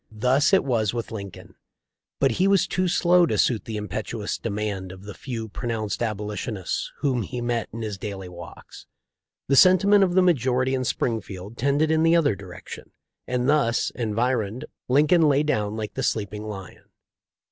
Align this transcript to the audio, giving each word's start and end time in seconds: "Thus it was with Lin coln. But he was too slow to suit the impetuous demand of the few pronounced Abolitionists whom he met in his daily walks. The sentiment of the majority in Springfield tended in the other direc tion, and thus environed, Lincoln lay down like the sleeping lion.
"Thus 0.27 0.51
it 0.51 0.63
was 0.65 0.95
with 0.95 1.11
Lin 1.11 1.29
coln. 1.29 1.53
But 2.19 2.31
he 2.41 2.47
was 2.47 2.65
too 2.65 2.87
slow 2.87 3.27
to 3.27 3.37
suit 3.37 3.65
the 3.65 3.77
impetuous 3.77 4.39
demand 4.39 4.91
of 4.91 5.03
the 5.03 5.13
few 5.13 5.47
pronounced 5.47 6.01
Abolitionists 6.01 6.91
whom 7.01 7.21
he 7.21 7.39
met 7.39 7.69
in 7.71 7.83
his 7.83 7.99
daily 7.99 8.27
walks. 8.27 8.87
The 9.47 9.55
sentiment 9.55 10.03
of 10.03 10.15
the 10.15 10.23
majority 10.23 10.73
in 10.73 10.85
Springfield 10.85 11.55
tended 11.55 11.91
in 11.91 12.01
the 12.01 12.15
other 12.15 12.35
direc 12.35 12.67
tion, 12.69 12.89
and 13.27 13.47
thus 13.47 13.91
environed, 13.91 14.65
Lincoln 14.87 15.21
lay 15.29 15.43
down 15.43 15.75
like 15.75 15.93
the 15.93 16.01
sleeping 16.01 16.45
lion. 16.47 16.85